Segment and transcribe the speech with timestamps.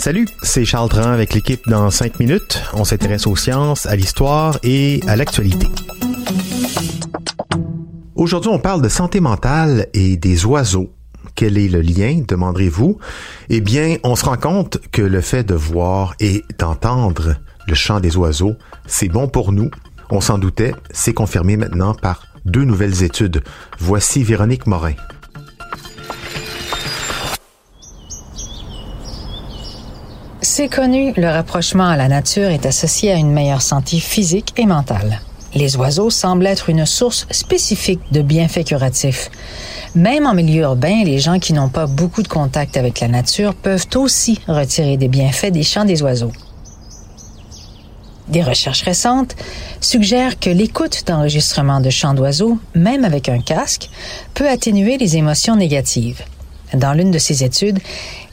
[0.00, 2.62] Salut, c'est Charles Dran avec l'équipe dans 5 minutes.
[2.72, 5.66] On s'intéresse aux sciences, à l'histoire et à l'actualité.
[8.14, 10.90] Aujourd'hui, on parle de santé mentale et des oiseaux.
[11.34, 12.98] Quel est le lien, demanderez-vous?
[13.50, 17.34] Eh bien, on se rend compte que le fait de voir et d'entendre
[17.66, 18.54] le chant des oiseaux,
[18.86, 19.70] c'est bon pour nous.
[20.08, 23.42] On s'en doutait, c'est confirmé maintenant par deux nouvelles études.
[23.78, 24.94] Voici Véronique Morin.
[30.40, 34.66] C'est connu, le rapprochement à la nature est associé à une meilleure santé physique et
[34.66, 35.20] mentale.
[35.54, 39.30] Les oiseaux semblent être une source spécifique de bienfaits curatifs.
[39.96, 43.52] Même en milieu urbain, les gens qui n'ont pas beaucoup de contact avec la nature
[43.52, 46.32] peuvent aussi retirer des bienfaits des chants des oiseaux.
[48.28, 49.34] Des recherches récentes
[49.80, 53.90] suggèrent que l'écoute d'enregistrements de chants d'oiseaux, même avec un casque,
[54.34, 56.22] peut atténuer les émotions négatives.
[56.74, 57.78] Dans l'une de ces études,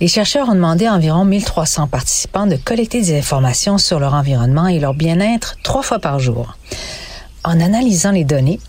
[0.02, 4.68] les chercheurs ont demandé à environ 1300 participants de collecter des informations sur leur environnement
[4.68, 6.57] et leur bien-être trois fois par jour.
[7.45, 8.60] En analysant les données,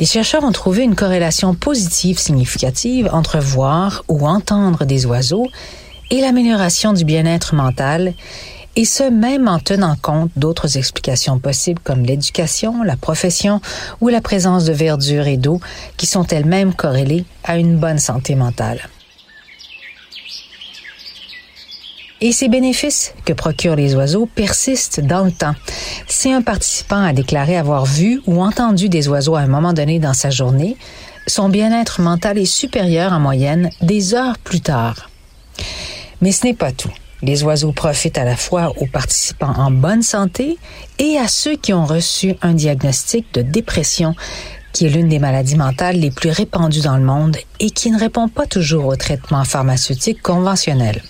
[0.00, 5.46] les chercheurs ont trouvé une corrélation positive significative entre voir ou entendre des oiseaux
[6.10, 8.14] et l'amélioration du bien-être mental,
[8.74, 13.60] et ce même en tenant compte d'autres explications possibles comme l'éducation, la profession
[14.00, 15.60] ou la présence de verdure et d'eau
[15.96, 18.80] qui sont elles-mêmes corrélées à une bonne santé mentale.
[22.24, 25.56] Et ces bénéfices que procurent les oiseaux persistent dans le temps.
[26.06, 29.98] Si un participant a déclaré avoir vu ou entendu des oiseaux à un moment donné
[29.98, 30.76] dans sa journée,
[31.26, 35.10] son bien-être mental est supérieur en moyenne des heures plus tard.
[36.20, 36.92] Mais ce n'est pas tout.
[37.22, 40.58] Les oiseaux profitent à la fois aux participants en bonne santé
[41.00, 44.14] et à ceux qui ont reçu un diagnostic de dépression,
[44.72, 47.98] qui est l'une des maladies mentales les plus répandues dans le monde et qui ne
[47.98, 51.02] répond pas toujours aux traitements pharmaceutiques conventionnels.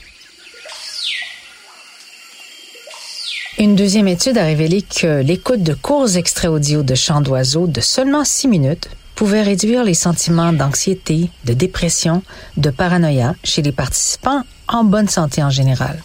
[3.63, 7.81] Une deuxième étude a révélé que l'écoute de courts extraits audio de chants d'oiseaux de
[7.81, 12.25] seulement six minutes pouvait réduire les sentiments d'anxiété, de dépression,
[12.56, 16.03] de paranoïa chez les participants en bonne santé en général.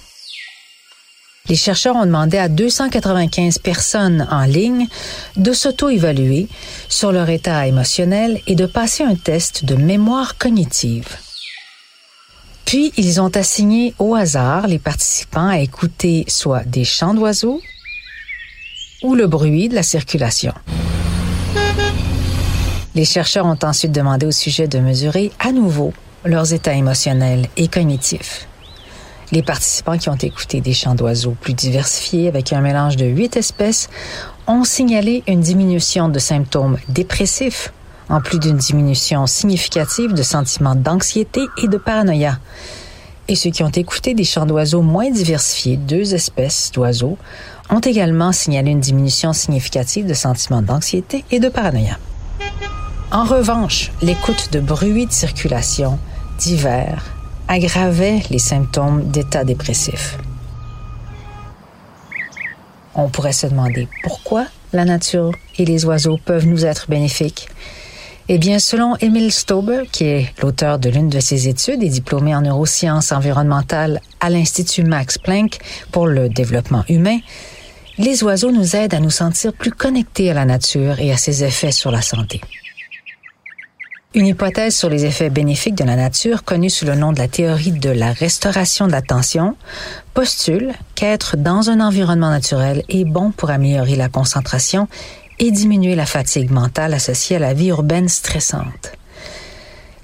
[1.50, 4.86] Les chercheurs ont demandé à 295 personnes en ligne
[5.36, 6.50] de s'auto-évaluer
[6.90, 11.08] sur leur état émotionnel et de passer un test de mémoire cognitive.
[12.68, 17.62] Puis, ils ont assigné au hasard les participants à écouter soit des chants d'oiseaux
[19.04, 20.52] ou le bruit de la circulation.
[22.94, 25.94] Les chercheurs ont ensuite demandé au sujet de mesurer à nouveau
[26.26, 28.50] leurs états émotionnels et cognitifs.
[29.32, 33.38] Les participants qui ont écouté des chants d'oiseaux plus diversifiés avec un mélange de huit
[33.38, 33.88] espèces
[34.46, 37.72] ont signalé une diminution de symptômes dépressifs
[38.10, 42.40] en plus d'une diminution significative de sentiments d'anxiété et de paranoïa.
[43.28, 47.18] Et ceux qui ont écouté des chants d'oiseaux moins diversifiés, deux espèces d'oiseaux,
[47.70, 51.98] ont également signalé une diminution significative de sentiments d'anxiété et de paranoïa.
[53.12, 56.00] En revanche, l'écoute de bruits de circulation
[56.40, 57.04] divers
[57.48, 60.18] aggravait les symptômes d'état dépressif.
[62.96, 67.48] On pourrait se demander pourquoi la nature et les oiseaux peuvent nous être bénéfiques.
[68.30, 72.36] Eh bien, selon Emile Stauber, qui est l'auteur de l'une de ces études et diplômé
[72.36, 75.60] en neurosciences environnementales à l'Institut Max Planck
[75.94, 77.20] pour le développement humain,
[77.98, 81.46] les oiseaux nous aident à nous sentir plus connectés à la nature et à ses
[81.46, 82.42] effets sur la santé.
[84.14, 87.30] Une hypothèse sur les effets bénéfiques de la nature, connue sous le nom de la
[87.30, 89.56] théorie de la restauration de l'attention,
[90.14, 94.90] postule qu'être dans un environnement naturel est bon pour améliorer la concentration
[95.40, 98.94] et diminuer la fatigue mentale associée à la vie urbaine stressante.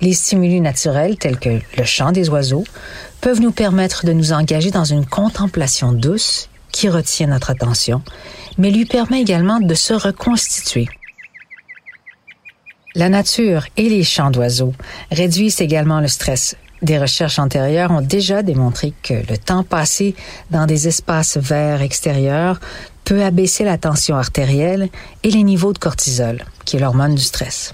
[0.01, 2.65] Les stimuli naturels tels que le chant des oiseaux
[3.21, 8.01] peuvent nous permettre de nous engager dans une contemplation douce qui retient notre attention,
[8.57, 10.89] mais lui permet également de se reconstituer.
[12.95, 14.73] La nature et les chants d'oiseaux
[15.11, 16.55] réduisent également le stress.
[16.81, 20.15] Des recherches antérieures ont déjà démontré que le temps passé
[20.51, 22.59] dans des espaces verts extérieurs
[23.03, 24.89] peut abaisser la tension artérielle
[25.23, 27.73] et les niveaux de cortisol, qui est l'hormone du stress.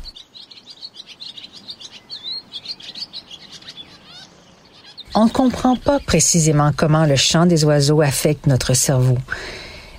[5.15, 9.17] On ne comprend pas précisément comment le chant des oiseaux affecte notre cerveau,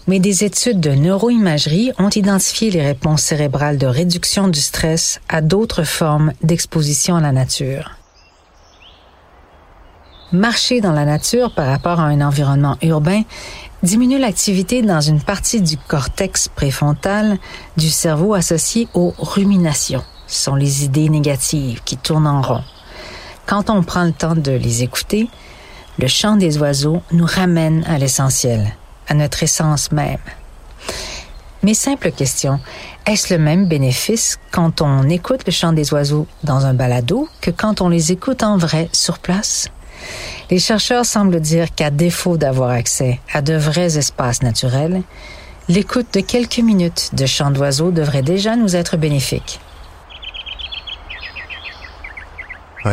[0.06, 5.40] mais des études de neuroimagerie ont identifié les réponses cérébrales de réduction du stress à
[5.40, 7.96] d'autres formes d'exposition à la nature.
[10.32, 13.22] Marcher dans la nature par rapport à un environnement urbain
[13.82, 17.38] diminue l'activité dans une partie du cortex préfrontal
[17.76, 20.04] du cerveau associé aux ruminations.
[20.26, 22.62] Ce sont les idées négatives qui tournent en rond.
[23.46, 25.28] quand on prend le temps de les écouter,
[25.98, 28.76] le chant des oiseaux nous ramène à l'essentiel,
[29.08, 30.18] à notre essence même.
[31.62, 32.60] Mes simples questions,
[33.06, 37.50] est-ce le même bénéfice quand on écoute le chant des oiseaux dans un balado que
[37.50, 39.68] quand on les écoute en vrai sur place?
[40.50, 45.02] Les chercheurs semblent dire qu'à défaut d'avoir accès à de vrais espaces naturels,
[45.68, 49.60] l'écoute de quelques minutes de chant d'oiseaux devrait déjà nous être bénéfique.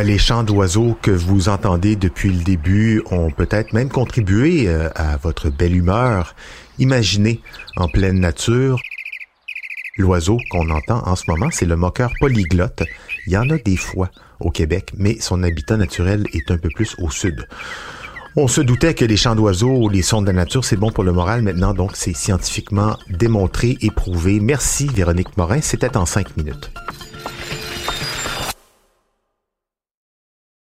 [0.04, 5.16] Les chants d'oiseaux que vous entendez depuis le début ont peut-être même contribué euh, à
[5.16, 6.36] votre belle humeur.
[6.78, 7.42] Imaginez
[7.78, 8.80] en pleine nature.
[9.98, 12.84] L'oiseau qu'on entend en ce moment, c'est le moqueur polyglotte.
[13.28, 14.10] Il y en a des fois
[14.40, 17.46] au Québec, mais son habitat naturel est un peu plus au sud.
[18.38, 21.04] On se doutait que les chants d'oiseaux, les sons de la nature, c'est bon pour
[21.04, 21.42] le moral.
[21.42, 24.40] Maintenant, donc, c'est scientifiquement démontré et prouvé.
[24.40, 25.60] Merci, Véronique Morin.
[25.62, 26.72] C'était en cinq minutes.